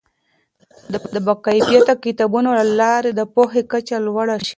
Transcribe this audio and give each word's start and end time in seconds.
د 1.13 1.15
باکیفیته 1.27 1.93
کتابونو 2.05 2.49
له 2.59 2.65
لارې 2.81 3.11
د 3.15 3.21
پوهې 3.33 3.61
کچه 3.71 3.95
لوړه 4.05 4.35
شي. 4.45 4.49